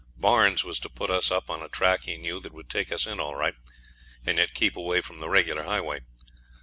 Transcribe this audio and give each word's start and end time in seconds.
Barnes 0.17 0.63
was 0.63 0.79
to 0.79 0.89
put 0.89 1.11
us 1.11 1.29
on 1.29 1.61
a 1.61 1.69
track 1.69 2.05
he 2.05 2.17
knew 2.17 2.39
that 2.39 2.53
would 2.53 2.71
take 2.71 2.91
us 2.91 3.05
in 3.05 3.19
all 3.19 3.35
right, 3.35 3.53
and 4.25 4.39
yet 4.39 4.55
keep 4.55 4.75
away 4.75 4.99
from 4.99 5.19
the 5.19 5.29
regular 5.29 5.61
highway. 5.61 6.01